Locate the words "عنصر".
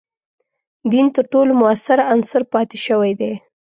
2.13-2.41